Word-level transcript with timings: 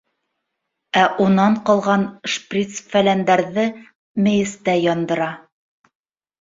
Ә 1.01 1.03
унан 1.25 1.57
ҡалған 1.67 2.07
шприц-фәләндәрҙе 2.37 3.69
мейестә 4.27 4.79
яндыра. 4.91 5.33